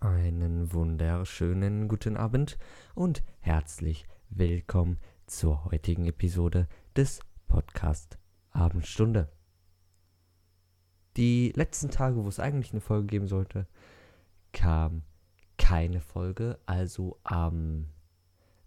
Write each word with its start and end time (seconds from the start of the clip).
Einen 0.00 0.72
wunderschönen 0.72 1.88
guten 1.88 2.16
Abend 2.16 2.56
und 2.94 3.24
herzlich 3.40 4.06
willkommen 4.28 5.00
zur 5.26 5.64
heutigen 5.64 6.04
Episode 6.06 6.68
des 6.94 7.18
Podcast 7.48 8.16
Abendstunde. 8.52 9.28
Die 11.16 11.52
letzten 11.56 11.90
Tage, 11.90 12.22
wo 12.22 12.28
es 12.28 12.38
eigentlich 12.38 12.70
eine 12.70 12.80
Folge 12.80 13.08
geben 13.08 13.26
sollte, 13.26 13.66
kam 14.52 15.02
keine 15.56 16.00
Folge, 16.00 16.60
also 16.64 17.18
am 17.24 17.88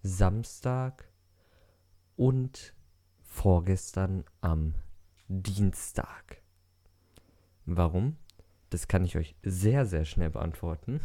Samstag 0.03 1.09
und 2.17 2.75
vorgestern 3.23 4.25
am 4.41 4.75
Dienstag. 5.29 6.41
Warum? 7.65 8.17
Das 8.71 8.87
kann 8.87 9.03
ich 9.03 9.17
euch 9.17 9.35
sehr, 9.43 9.85
sehr 9.85 10.05
schnell 10.05 10.29
beantworten. 10.29 11.01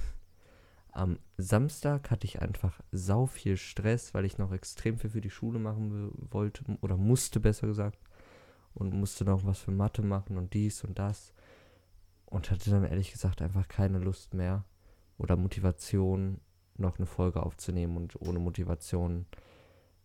Am 0.93 1.19
Samstag 1.37 2.11
hatte 2.13 2.25
ich 2.25 2.41
einfach 2.41 2.81
sau 2.93 3.27
viel 3.27 3.57
Stress, 3.57 4.15
weil 4.15 4.25
ich 4.25 4.39
noch 4.39 4.53
extrem 4.53 4.99
viel 4.99 5.11
für 5.11 5.21
die 5.21 5.31
Schule 5.31 5.59
machen 5.59 6.13
wollte 6.31 6.65
oder 6.81 6.97
musste, 6.97 7.41
besser 7.41 7.67
gesagt. 7.67 7.99
Und 8.73 8.95
musste 8.95 9.25
noch 9.25 9.45
was 9.45 9.59
für 9.59 9.73
Mathe 9.73 10.03
machen 10.03 10.39
und 10.39 10.55
dies 10.55 10.85
und 10.85 10.99
das. 10.99 11.35
Und 12.25 12.53
hatte 12.53 12.71
dann 12.71 12.85
ehrlich 12.85 13.11
gesagt 13.11 13.43
einfach 13.43 13.67
keine 13.67 13.99
Lust 13.99 14.33
mehr 14.33 14.65
oder 15.19 15.37
Motivation, 15.37 16.41
noch 16.77 16.99
eine 16.99 17.07
Folge 17.07 17.43
aufzunehmen. 17.43 17.97
Und 17.97 18.21
ohne 18.21 18.39
Motivation 18.39 19.27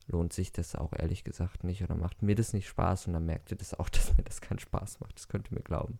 lohnt 0.08 0.34
sich 0.34 0.52
das 0.52 0.76
auch 0.76 0.94
ehrlich 0.94 1.24
gesagt 1.24 1.64
nicht 1.64 1.84
oder 1.84 1.96
macht 1.96 2.24
mir 2.24 2.36
das 2.36 2.54
nicht 2.54 2.68
Spaß. 2.68 3.06
Und 3.06 3.14
dann 3.14 3.26
merkt 3.28 3.52
ihr 3.52 3.58
das 3.58 3.76
auch, 3.76 3.90
dass 3.90 4.18
mir 4.18 4.24
das 4.24 4.42
keinen 4.42 4.60
Spaß 4.60 5.00
macht. 5.00 5.16
Das 5.16 5.28
könnt 5.28 5.52
ihr 5.52 5.56
mir 5.56 5.64
glauben. 5.64 6.00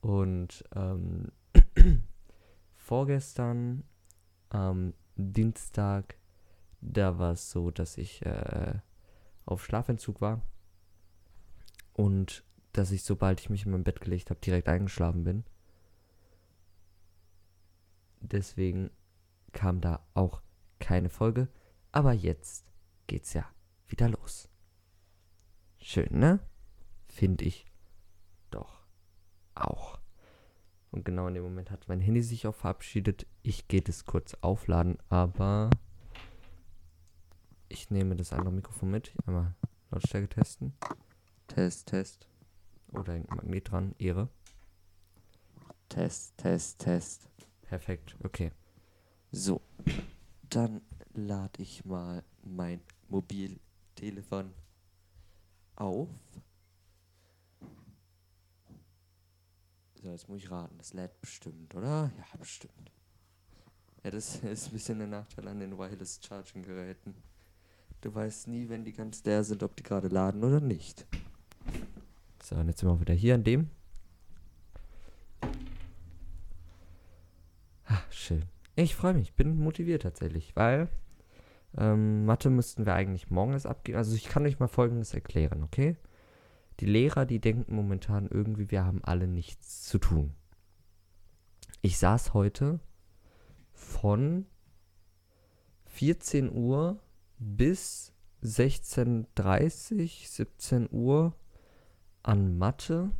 Und 0.00 0.64
ähm, 0.74 1.32
vorgestern 2.74 3.84
am 4.48 4.94
Dienstag, 5.16 6.16
da 6.80 7.18
war 7.18 7.32
es 7.32 7.50
so, 7.50 7.70
dass 7.70 7.98
ich 7.98 8.24
äh, 8.24 8.74
auf 9.44 9.64
Schlafentzug 9.64 10.20
war 10.20 10.42
und 11.92 12.44
dass 12.72 12.92
ich, 12.92 13.02
sobald 13.02 13.40
ich 13.40 13.50
mich 13.50 13.66
in 13.66 13.72
mein 13.72 13.84
Bett 13.84 14.00
gelegt 14.00 14.30
habe, 14.30 14.40
direkt 14.40 14.68
eingeschlafen 14.68 15.24
bin. 15.24 15.44
Deswegen 18.20 18.90
kam 19.52 19.80
da 19.80 20.06
auch 20.14 20.40
keine 20.78 21.10
Folge. 21.10 21.48
Aber 21.92 22.12
jetzt 22.12 22.66
geht's 23.06 23.32
ja 23.32 23.44
wieder 23.88 24.08
los. 24.08 24.48
Schön, 25.78 26.18
ne? 26.18 26.40
Finde 27.08 27.44
ich 27.44 27.66
auch. 29.60 29.98
Und 30.90 31.04
genau 31.04 31.28
in 31.28 31.34
dem 31.34 31.44
Moment 31.44 31.70
hat 31.70 31.88
mein 31.88 32.00
Handy 32.00 32.22
sich 32.22 32.46
auch 32.46 32.54
verabschiedet. 32.54 33.26
Ich 33.42 33.68
gehe 33.68 33.82
das 33.82 34.04
kurz 34.04 34.34
aufladen, 34.40 34.98
aber 35.08 35.70
ich 37.68 37.90
nehme 37.90 38.16
das 38.16 38.32
andere 38.32 38.52
Mikrofon 38.52 38.90
mit. 38.90 39.12
Einmal 39.26 39.54
Lautstärke 39.90 40.28
testen. 40.28 40.72
Test, 41.46 41.88
Test. 41.88 42.26
Oder 42.92 43.12
ein 43.12 43.26
Magnet 43.28 43.70
dran. 43.70 43.94
Ehre. 43.98 44.28
Test, 45.88 46.36
Test, 46.38 46.80
Test. 46.80 47.28
Perfekt, 47.62 48.16
okay. 48.24 48.50
So, 49.30 49.60
dann 50.48 50.80
lade 51.14 51.62
ich 51.62 51.84
mal 51.84 52.24
mein 52.42 52.80
Mobiltelefon 53.08 54.52
auf. 55.76 56.08
So, 60.02 60.10
jetzt 60.10 60.28
muss 60.30 60.38
ich 60.38 60.50
raten. 60.50 60.76
Das 60.78 60.94
lädt 60.94 61.20
bestimmt, 61.20 61.74
oder? 61.74 62.10
Ja, 62.16 62.38
bestimmt. 62.38 62.90
Ja, 64.02 64.10
das 64.10 64.36
ist 64.44 64.68
ein 64.68 64.72
bisschen 64.72 64.98
der 64.98 65.08
Nachteil 65.08 65.46
an 65.46 65.60
den 65.60 65.76
Wireless 65.76 66.20
Charging 66.26 66.62
Geräten. 66.62 67.14
Du 68.00 68.14
weißt 68.14 68.48
nie, 68.48 68.70
wenn 68.70 68.84
die 68.84 68.94
ganz 68.94 69.22
leer 69.24 69.44
sind, 69.44 69.62
ob 69.62 69.76
die 69.76 69.82
gerade 69.82 70.08
laden 70.08 70.42
oder 70.42 70.60
nicht. 70.60 71.06
So, 72.42 72.56
und 72.56 72.68
jetzt 72.68 72.80
sind 72.80 72.88
wir 72.88 72.98
wieder 72.98 73.12
hier 73.12 73.34
an 73.34 73.44
dem. 73.44 73.68
Ah, 77.84 78.00
schön. 78.08 78.44
Ich 78.76 78.94
freue 78.94 79.12
mich, 79.12 79.34
bin 79.34 79.58
motiviert 79.58 80.02
tatsächlich, 80.02 80.56
weil 80.56 80.88
ähm, 81.76 82.24
Mathe 82.24 82.48
müssten 82.48 82.86
wir 82.86 82.94
eigentlich 82.94 83.28
morgen 83.28 83.52
erst 83.52 83.66
abgeben. 83.66 83.98
Also 83.98 84.14
ich 84.14 84.24
kann 84.24 84.46
euch 84.46 84.58
mal 84.58 84.68
Folgendes 84.68 85.12
erklären, 85.12 85.62
okay? 85.62 85.96
Die 86.80 86.86
Lehrer, 86.86 87.26
die 87.26 87.40
denken 87.40 87.74
momentan 87.74 88.26
irgendwie, 88.26 88.70
wir 88.70 88.84
haben 88.84 89.04
alle 89.04 89.28
nichts 89.28 89.84
zu 89.84 89.98
tun. 89.98 90.34
Ich 91.82 91.98
saß 91.98 92.32
heute 92.32 92.80
von 93.72 94.46
14 95.86 96.50
Uhr 96.50 96.98
bis 97.38 98.12
16.30, 98.42 100.26
17 100.26 100.88
Uhr 100.90 101.34
an 102.22 102.56
Mathe, 102.56 103.10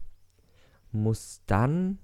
muss 0.90 1.42
dann 1.46 1.98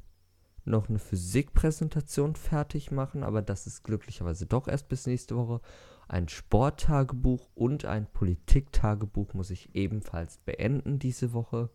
noch 0.66 0.88
eine 0.88 0.98
Physikpräsentation 0.98 2.34
fertig 2.34 2.90
machen, 2.90 3.22
aber 3.22 3.42
das 3.42 3.66
ist 3.66 3.84
glücklicherweise 3.84 4.46
doch 4.46 4.68
erst 4.68 4.88
bis 4.88 5.06
nächste 5.06 5.36
Woche. 5.36 5.60
Ein 6.08 6.28
Sporttagebuch 6.28 7.48
und 7.54 7.84
ein 7.84 8.06
Politiktagebuch 8.06 9.34
muss 9.34 9.50
ich 9.50 9.74
ebenfalls 9.74 10.38
beenden 10.38 10.98
diese 10.98 11.32
Woche, 11.32 11.70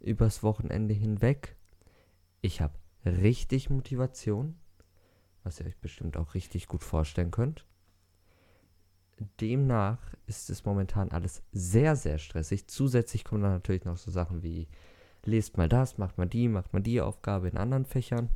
übers 0.00 0.42
Wochenende 0.42 0.94
hinweg. 0.94 1.56
Ich 2.40 2.60
habe 2.60 2.74
richtig 3.04 3.70
Motivation, 3.70 4.56
was 5.42 5.60
ihr 5.60 5.66
euch 5.66 5.78
bestimmt 5.78 6.16
auch 6.16 6.34
richtig 6.34 6.68
gut 6.68 6.84
vorstellen 6.84 7.30
könnt. 7.30 7.66
Demnach 9.40 9.98
ist 10.26 10.48
es 10.48 10.64
momentan 10.64 11.10
alles 11.10 11.42
sehr, 11.52 11.96
sehr 11.96 12.18
stressig. 12.18 12.68
Zusätzlich 12.68 13.24
kommen 13.24 13.42
dann 13.42 13.52
natürlich 13.52 13.84
noch 13.84 13.98
so 13.98 14.10
Sachen 14.10 14.42
wie, 14.42 14.68
lest 15.24 15.56
mal 15.56 15.68
das, 15.68 15.98
macht 15.98 16.18
mal 16.18 16.26
die, 16.26 16.48
macht 16.48 16.72
mal 16.72 16.80
die 16.80 17.00
Aufgabe 17.00 17.48
in 17.48 17.56
anderen 17.56 17.84
Fächern. 17.84 18.28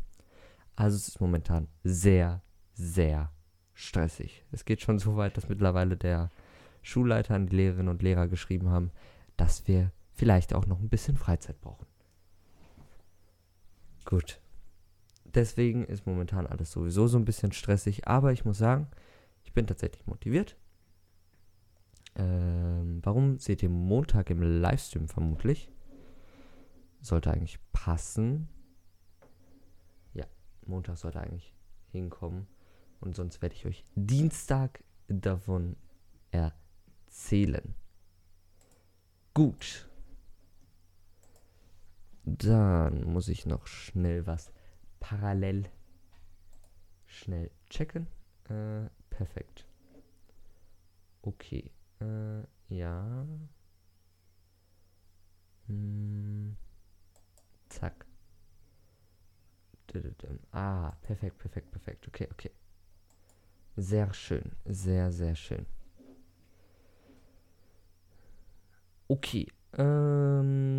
Also 0.76 0.96
es 0.96 1.08
ist 1.08 1.20
momentan 1.20 1.68
sehr, 1.82 2.42
sehr 2.74 3.30
stressig. 3.74 4.44
Es 4.52 4.64
geht 4.64 4.80
schon 4.80 4.98
so 4.98 5.16
weit, 5.16 5.36
dass 5.36 5.48
mittlerweile 5.48 5.96
der 5.96 6.30
Schulleiter 6.82 7.34
an 7.34 7.46
die 7.46 7.56
Lehrerinnen 7.56 7.88
und 7.88 8.02
Lehrer 8.02 8.28
geschrieben 8.28 8.70
haben, 8.70 8.90
dass 9.36 9.66
wir 9.66 9.92
vielleicht 10.12 10.54
auch 10.54 10.66
noch 10.66 10.80
ein 10.80 10.88
bisschen 10.88 11.16
Freizeit 11.16 11.60
brauchen. 11.60 11.86
Gut. 14.04 14.40
Deswegen 15.24 15.84
ist 15.84 16.06
momentan 16.06 16.46
alles 16.46 16.70
sowieso 16.70 17.08
so 17.08 17.18
ein 17.18 17.24
bisschen 17.24 17.50
stressig, 17.52 18.06
aber 18.06 18.32
ich 18.32 18.44
muss 18.44 18.58
sagen, 18.58 18.86
ich 19.42 19.52
bin 19.52 19.66
tatsächlich 19.66 20.06
motiviert. 20.06 20.56
Ähm, 22.16 23.00
warum 23.02 23.38
seht 23.38 23.62
ihr 23.62 23.70
Montag 23.70 24.30
im 24.30 24.42
Livestream 24.42 25.08
vermutlich? 25.08 25.73
Sollte 27.04 27.30
eigentlich 27.30 27.58
passen. 27.74 28.48
Ja, 30.14 30.24
Montag 30.64 30.96
sollte 30.96 31.20
eigentlich 31.20 31.54
hinkommen. 31.92 32.46
Und 33.00 33.14
sonst 33.14 33.42
werde 33.42 33.54
ich 33.54 33.66
euch 33.66 33.84
Dienstag 33.94 34.82
davon 35.08 35.76
erzählen. 36.30 37.74
Gut. 39.34 39.90
Dann 42.24 43.04
muss 43.04 43.28
ich 43.28 43.44
noch 43.44 43.66
schnell 43.66 44.26
was 44.26 44.50
parallel 44.98 45.68
schnell 47.04 47.50
checken. 47.68 48.06
Äh, 48.48 48.88
perfekt. 49.10 49.66
Okay. 51.20 51.70
Äh, 52.00 52.44
ja. 52.74 53.26
Hm. 55.66 56.56
Zack. 57.74 58.06
Ah, 60.52 60.92
perfekt, 61.02 61.38
perfekt, 61.38 61.70
perfekt. 61.70 62.06
Okay, 62.08 62.28
okay. 62.32 62.50
Sehr 63.76 64.12
schön. 64.14 64.52
Sehr, 64.64 65.10
sehr 65.12 65.34
schön. 65.34 65.66
Okay. 69.08 69.48
Ähm, 69.76 70.76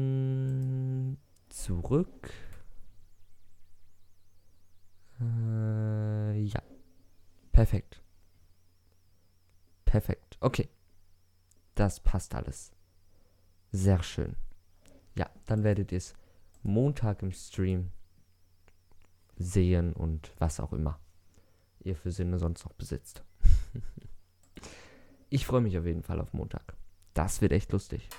zurück. 1.49 2.31
Äh, 5.19 6.39
ja. 6.41 6.61
Perfekt. 7.51 8.01
Perfekt. 9.83 10.37
Okay. 10.39 10.69
Das 11.75 11.99
passt 11.99 12.33
alles. 12.35 12.71
Sehr 13.71 14.01
schön. 14.01 14.37
Ja, 15.17 15.29
dann 15.45 15.63
werdet 15.63 15.91
ihr 15.91 15.97
es 15.97 16.13
Montag 16.65 17.21
im 17.21 17.31
Stream 17.31 17.91
sehen 19.37 19.93
und 19.93 20.31
was 20.39 20.59
auch 20.59 20.73
immer 20.73 20.99
ihr 21.79 21.95
für 21.95 22.11
Sinne 22.11 22.39
sonst 22.39 22.65
noch 22.65 22.73
besitzt. 22.73 23.23
ich 25.29 25.45
freue 25.45 25.61
mich 25.61 25.77
auf 25.77 25.85
jeden 25.85 26.03
Fall 26.03 26.19
auf 26.19 26.33
Montag. 26.33 26.75
Das 27.13 27.41
wird 27.41 27.51
echt 27.51 27.71
lustig. 27.71 28.09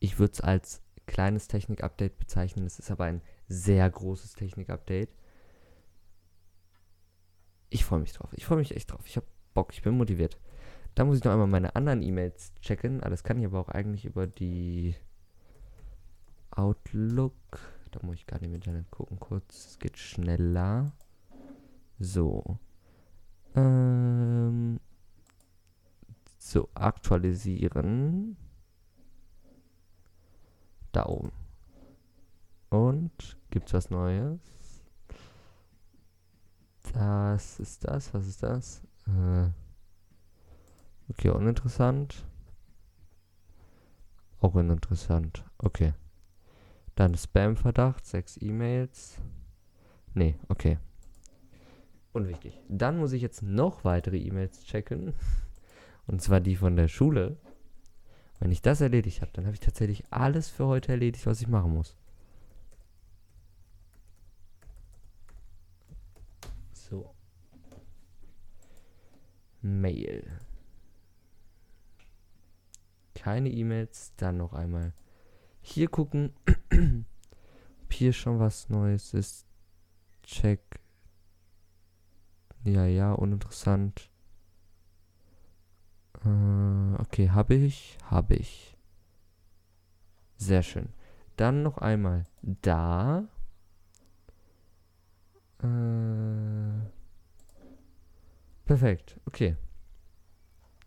Ich 0.00 0.18
würde 0.18 0.32
es 0.32 0.40
als 0.40 0.82
kleines 1.06 1.46
Technik-Update 1.48 2.18
bezeichnen. 2.18 2.66
Es 2.66 2.78
ist 2.78 2.90
aber 2.90 3.04
ein 3.04 3.22
sehr 3.48 3.88
großes 3.88 4.34
Technik-Update. 4.34 5.14
Ich 7.70 7.84
freue 7.84 8.00
mich 8.00 8.12
drauf. 8.12 8.30
Ich 8.32 8.44
freue 8.44 8.58
mich 8.58 8.74
echt 8.74 8.90
drauf. 8.90 9.06
Ich 9.06 9.16
habe 9.16 9.26
Bock. 9.54 9.72
Ich 9.72 9.82
bin 9.82 9.96
motiviert. 9.96 10.38
Da 10.94 11.04
muss 11.04 11.18
ich 11.18 11.24
noch 11.24 11.32
einmal 11.32 11.46
meine 11.46 11.76
anderen 11.76 12.02
E-Mails 12.02 12.52
checken. 12.60 13.00
Das 13.00 13.24
kann 13.24 13.38
ich 13.38 13.46
aber 13.46 13.60
auch 13.60 13.68
eigentlich 13.68 14.04
über 14.04 14.26
die 14.26 14.94
Outlook. 16.56 17.34
Da 17.90 18.00
muss 18.02 18.16
ich 18.16 18.26
gar 18.26 18.38
nicht 18.38 18.48
im 18.48 18.54
Internet 18.54 18.90
gucken 18.90 19.18
kurz. 19.20 19.66
Es 19.66 19.78
geht 19.78 19.98
schneller. 19.98 20.92
So. 21.98 22.58
Ähm. 23.54 24.80
So, 26.38 26.68
aktualisieren. 26.74 28.36
Da 30.92 31.06
oben. 31.06 31.32
Und 32.70 33.38
gibt's 33.50 33.72
was 33.72 33.90
Neues? 33.90 34.40
Das 36.92 37.58
ist 37.60 37.84
das. 37.84 38.12
Was 38.12 38.26
ist 38.26 38.42
das? 38.42 38.82
Äh, 39.06 39.48
okay, 41.08 41.30
uninteressant. 41.30 42.24
Auch 44.40 44.54
uninteressant. 44.54 45.44
Okay. 45.58 45.94
Dann 46.94 47.16
Spam-Verdacht, 47.16 48.06
sechs 48.06 48.40
E-Mails. 48.40 49.18
Nee, 50.14 50.36
okay. 50.48 50.78
Unwichtig. 52.12 52.60
Dann 52.68 52.98
muss 52.98 53.12
ich 53.12 53.22
jetzt 53.22 53.42
noch 53.42 53.84
weitere 53.84 54.18
E-Mails 54.18 54.64
checken. 54.64 55.14
Und 56.06 56.22
zwar 56.22 56.40
die 56.40 56.54
von 56.54 56.76
der 56.76 56.86
Schule. 56.86 57.36
Wenn 58.38 58.52
ich 58.52 58.62
das 58.62 58.80
erledigt 58.80 59.22
habe, 59.22 59.32
dann 59.32 59.46
habe 59.46 59.54
ich 59.54 59.60
tatsächlich 59.60 60.04
alles 60.12 60.48
für 60.48 60.66
heute 60.66 60.92
erledigt, 60.92 61.26
was 61.26 61.40
ich 61.40 61.48
machen 61.48 61.72
muss. 61.72 61.96
So. 66.72 67.12
Mail. 69.62 70.40
Keine 73.14 73.50
E-Mails. 73.50 74.12
Dann 74.16 74.36
noch 74.36 74.52
einmal 74.52 74.92
hier 75.62 75.88
gucken, 75.88 76.32
hier 77.94 78.12
schon 78.12 78.38
was 78.38 78.68
Neues 78.68 79.14
ist. 79.14 79.46
Check. 80.22 80.80
Ja, 82.64 82.86
ja, 82.86 83.12
uninteressant. 83.12 84.10
Äh, 86.24 86.94
okay, 87.00 87.30
habe 87.30 87.54
ich, 87.54 87.98
habe 88.04 88.34
ich. 88.34 88.76
Sehr 90.36 90.62
schön. 90.62 90.88
Dann 91.36 91.62
noch 91.62 91.78
einmal 91.78 92.24
da. 92.42 93.28
Äh, 95.62 96.88
perfekt, 98.64 99.20
okay. 99.26 99.56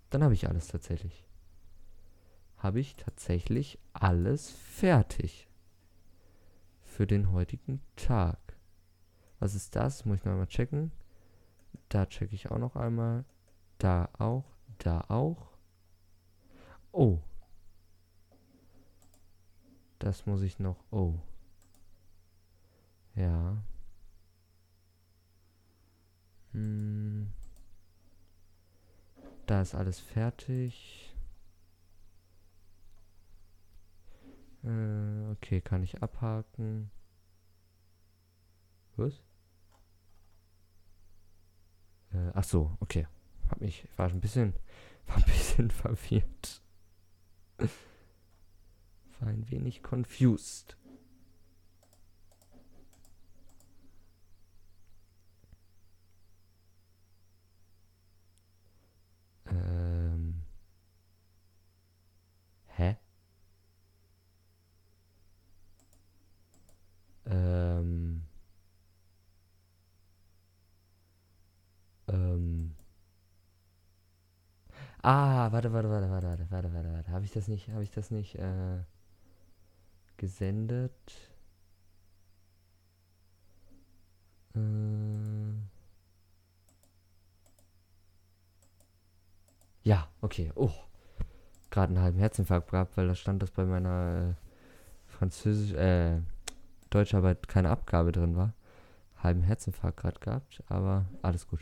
Dann 0.10 0.24
habe 0.24 0.33
ich 0.33 0.48
alles 0.48 0.68
tatsächlich. 0.68 1.25
Habe 2.57 2.80
ich 2.80 2.95
tatsächlich 2.95 3.78
alles 3.94 4.50
fertig. 4.50 5.46
Für 6.97 7.05
den 7.05 7.31
heutigen 7.31 7.79
Tag. 7.95 8.39
Was 9.38 9.53
ist 9.53 9.75
das? 9.75 10.03
Muss 10.03 10.17
ich 10.17 10.25
noch 10.25 10.31
einmal 10.31 10.47
checken. 10.47 10.91
Da 11.89 12.07
checke 12.07 12.33
ich 12.33 12.49
auch 12.49 12.57
noch 12.57 12.75
einmal. 12.75 13.23
Da 13.77 14.09
auch. 14.17 14.45
Da 14.79 15.01
auch. 15.07 15.51
Oh. 16.91 17.19
Das 19.99 20.25
muss 20.25 20.41
ich 20.41 20.57
noch. 20.57 20.83
Oh. 20.89 21.19
Ja. 23.13 23.61
Hm. 26.53 27.31
Da 29.45 29.61
ist 29.61 29.75
alles 29.75 29.99
fertig. 29.99 31.15
Okay, 35.47 35.61
kann 35.61 35.81
ich 35.81 36.03
abhaken. 36.03 36.91
Was? 38.97 39.23
Äh, 42.11 42.31
ach 42.33 42.44
so, 42.44 42.75
okay. 42.81 43.07
Hab 43.49 43.61
mich, 43.61 43.88
war 43.97 44.09
ein 44.09 44.19
bisschen, 44.19 44.53
war 45.05 45.15
ein 45.15 45.23
bisschen 45.23 45.71
verwirrt. 45.71 46.61
war 49.19 49.29
ein 49.29 49.49
wenig 49.49 49.81
confused. 49.83 50.75
Ähm. 59.49 60.44
Hä? 62.67 62.97
Ähm. 67.29 68.21
Ähm. 72.07 72.75
Ah, 75.12 75.50
warte, 75.51 75.71
warte, 75.74 75.89
warte, 75.89 76.09
warte, 76.12 76.27
warte, 76.27 76.51
warte, 76.51 76.74
warte, 76.74 76.92
warte. 76.94 77.12
Habe 77.12 77.25
ich 77.25 77.31
das 77.31 77.48
nicht, 77.48 77.69
habe 77.69 77.83
ich 77.83 77.92
das 77.92 78.12
nicht 78.12 78.36
äh, 78.36 78.80
gesendet? 80.18 81.31
Äh, 84.56 84.59
ja, 89.83 90.07
okay. 90.21 90.51
Oh, 90.56 90.71
gerade 91.71 91.89
einen 91.95 92.01
halben 92.04 92.19
Herzinfarkt 92.19 92.71
gehabt, 92.71 92.98
weil 92.98 93.07
da 93.07 93.15
stand 93.15 93.42
das 93.44 93.51
bei 93.51 93.65
meiner 93.65 94.31
äh, 94.31 94.33
Französisch, 95.07 95.74
äh, 95.74 96.19
Deutscharbeit 96.89 97.48
keine 97.48 97.69
Abgabe 97.69 98.12
drin 98.12 98.36
war. 98.36 98.54
Halben 99.24 99.44
Herzinfarkt 99.44 100.00
gerade 100.00 100.19
gehabt, 100.19 100.63
aber 100.69 101.06
alles 101.21 101.48
gut. 101.48 101.62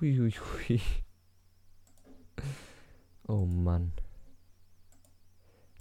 Hui, 0.00 0.16
hui, 0.16 0.30
hui. 0.30 0.80
Oh 3.28 3.44
Mann. 3.44 3.92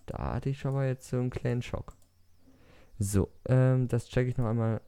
Da 0.07 0.33
hatte 0.33 0.50
ich 0.50 0.66
aber 0.66 0.86
jetzt 0.86 1.07
so 1.07 1.16
einen 1.16 1.30
kleinen 1.30 1.62
Schock. 1.62 1.95
So, 2.98 3.31
ähm, 3.45 3.88
das 3.88 4.10
checke 4.10 4.30
ich 4.30 4.38
noch 4.38 4.48
einmal. 4.48 4.81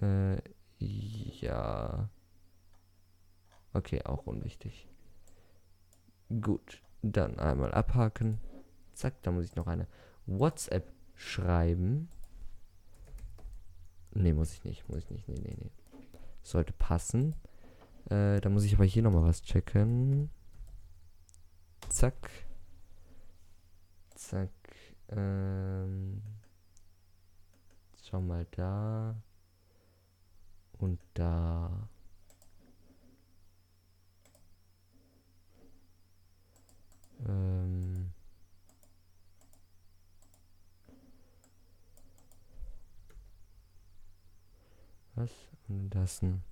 Äh, 0.00 0.42
ja. 0.80 2.08
Okay, 3.74 4.02
auch 4.04 4.26
unwichtig. 4.26 4.88
Gut, 6.40 6.82
dann 7.02 7.38
einmal 7.38 7.72
abhaken. 7.72 8.40
Zack, 8.92 9.22
da 9.22 9.30
muss 9.30 9.44
ich 9.44 9.54
noch 9.54 9.68
eine 9.68 9.86
WhatsApp 10.26 10.92
schreiben. 11.14 12.08
Ne, 14.14 14.34
muss 14.34 14.52
ich 14.52 14.64
nicht, 14.64 14.88
muss 14.88 14.98
ich 14.98 15.10
nicht. 15.10 15.28
Nee, 15.28 15.38
nee, 15.44 15.56
nee. 15.56 15.70
Sollte 16.42 16.72
passen. 16.72 17.36
Äh, 18.08 18.40
da 18.40 18.48
muss 18.48 18.64
ich 18.64 18.74
aber 18.74 18.84
hier 18.84 19.02
nochmal 19.02 19.24
was 19.24 19.42
checken. 19.42 20.30
Zack. 21.88 22.30
Zack. 24.14 24.50
Ähm. 25.08 26.22
Schau 28.02 28.20
mal 28.20 28.46
da. 28.52 29.14
Und 30.78 31.00
da. 31.14 31.88
Ähm. 37.26 38.12
Was? 45.14 45.30
Und 45.68 45.90
das 45.90 46.22
ein. 46.22 46.49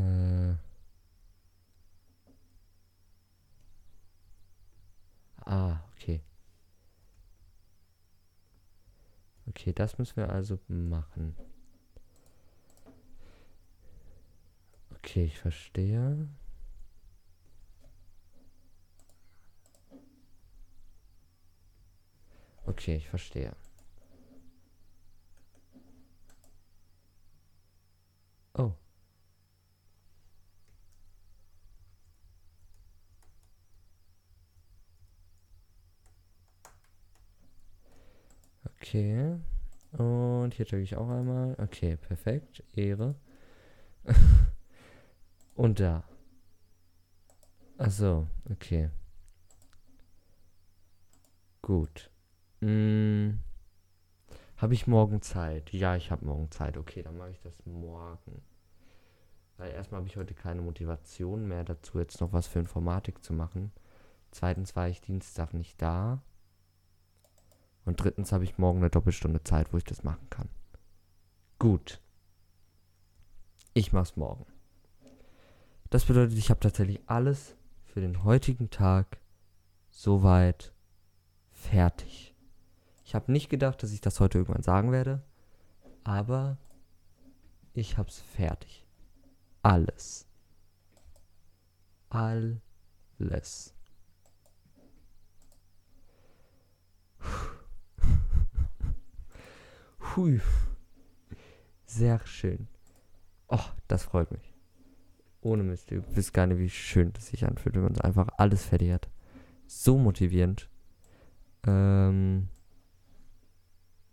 Äh. 0.00 0.54
Ah, 5.44 5.80
okay. 5.94 6.22
Okay, 9.48 9.72
das 9.72 9.98
müssen 9.98 10.16
wir 10.16 10.30
also 10.30 10.58
machen. 10.68 11.36
Okay, 14.94 15.24
ich 15.24 15.38
verstehe. 15.38 16.28
Okay, 22.66 22.96
ich 22.96 23.08
verstehe. 23.08 23.52
Oh. 28.54 28.72
Okay. 38.90 39.38
Und 39.92 40.52
hier 40.54 40.66
drücke 40.66 40.82
ich 40.82 40.96
auch 40.96 41.08
einmal. 41.08 41.54
Okay, 41.62 41.96
perfekt. 41.96 42.64
Ehre. 42.74 43.14
Und 45.54 45.78
da. 45.78 46.02
Achso, 47.78 48.26
okay. 48.50 48.90
Gut. 51.62 52.10
Hm. 52.62 53.38
Habe 54.56 54.74
ich 54.74 54.88
morgen 54.88 55.22
Zeit? 55.22 55.72
Ja, 55.72 55.94
ich 55.94 56.10
habe 56.10 56.26
morgen 56.26 56.50
Zeit. 56.50 56.76
Okay, 56.76 57.04
dann 57.04 57.16
mache 57.16 57.30
ich 57.30 57.40
das 57.42 57.54
morgen. 57.66 58.42
Weil 59.56 59.70
erstmal 59.70 60.00
habe 60.00 60.08
ich 60.08 60.16
heute 60.16 60.34
keine 60.34 60.62
Motivation 60.62 61.46
mehr 61.46 61.62
dazu, 61.62 62.00
jetzt 62.00 62.20
noch 62.20 62.32
was 62.32 62.48
für 62.48 62.58
Informatik 62.58 63.22
zu 63.22 63.34
machen. 63.34 63.70
Zweitens 64.32 64.74
war 64.74 64.88
ich 64.88 65.00
Dienstag 65.00 65.54
nicht 65.54 65.80
da. 65.80 66.24
Und 67.90 67.96
drittens 67.96 68.30
habe 68.30 68.44
ich 68.44 68.56
morgen 68.56 68.78
eine 68.78 68.88
Doppelstunde 68.88 69.42
Zeit, 69.42 69.72
wo 69.72 69.76
ich 69.76 69.82
das 69.82 70.04
machen 70.04 70.30
kann. 70.30 70.48
Gut. 71.58 72.00
Ich 73.74 73.92
mach's 73.92 74.14
morgen. 74.14 74.46
Das 75.90 76.04
bedeutet, 76.04 76.38
ich 76.38 76.50
habe 76.50 76.60
tatsächlich 76.60 77.00
alles 77.06 77.56
für 77.86 78.00
den 78.00 78.22
heutigen 78.22 78.70
Tag 78.70 79.18
soweit 79.88 80.72
fertig. 81.50 82.36
Ich 83.04 83.16
habe 83.16 83.32
nicht 83.32 83.48
gedacht, 83.48 83.82
dass 83.82 83.90
ich 83.90 84.00
das 84.00 84.20
heute 84.20 84.38
irgendwann 84.38 84.62
sagen 84.62 84.92
werde, 84.92 85.24
aber 86.04 86.58
ich 87.72 87.98
hab's 87.98 88.20
fertig. 88.20 88.86
Alles. 89.62 90.28
Alles. 92.08 93.74
Hui. 100.16 100.40
Sehr 101.86 102.20
schön. 102.26 102.68
Oh, 103.48 103.64
das 103.88 104.04
freut 104.04 104.30
mich. 104.30 104.54
Ohne 105.40 105.62
Mist, 105.62 105.90
ihr 105.90 106.04
wisst 106.14 106.34
gar 106.34 106.46
nicht, 106.46 106.58
wie 106.58 106.68
schön 106.68 107.12
das 107.12 107.28
sich 107.28 107.44
anfühlt, 107.44 107.74
wenn 107.74 107.82
man 107.82 108.00
einfach 108.00 108.28
alles 108.36 108.64
fertig 108.64 108.92
hat. 108.92 109.08
So 109.66 109.98
motivierend. 109.98 110.68
Ähm, 111.66 112.48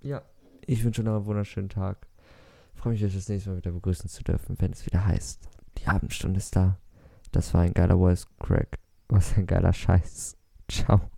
ja, 0.02 0.22
ich 0.66 0.84
wünsche 0.84 1.04
noch 1.04 1.16
einen 1.16 1.26
wunderschönen 1.26 1.70
Tag. 1.70 2.08
Freue 2.76 2.94
mich, 2.94 3.04
euch 3.04 3.16
das 3.16 3.30
nächste 3.30 3.50
Mal 3.50 3.58
wieder 3.58 3.72
begrüßen 3.72 4.10
zu 4.10 4.24
dürfen, 4.24 4.56
wenn 4.60 4.72
es 4.72 4.86
wieder 4.86 5.06
heißt. 5.06 5.50
Die 5.80 5.88
Abendstunde 5.88 6.38
ist 6.38 6.56
da. 6.56 6.78
Das 7.32 7.54
war 7.54 7.62
ein 7.62 7.74
geiler 7.74 7.98
Voice 7.98 8.28
Crack. 8.40 8.80
Was 9.10 9.38
ein 9.38 9.48
geiler 9.48 9.74
Scheiß. 9.74 10.38
Ciao. 10.70 11.10